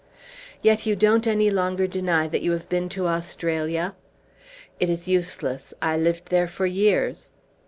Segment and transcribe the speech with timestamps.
[0.63, 3.93] "Yet you don't any longer deny that you have been to Australia?"
[4.79, 5.75] "It is useless.
[5.79, 7.33] I lived there for years."